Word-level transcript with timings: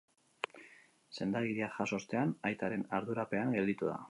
Sendagiria 1.17 1.69
jaso 1.77 1.97
ostean 2.01 2.35
aitaren 2.53 2.89
ardurapean 3.01 3.59
gelditu 3.59 3.93
da. 3.97 3.99